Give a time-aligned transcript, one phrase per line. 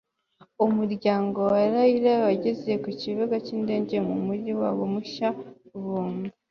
[0.65, 1.95] Umuryango wa Rai
[2.25, 5.27] wageze ku kibuga cy indege mu mujyi wabo mushya
[5.83, 6.33] bumva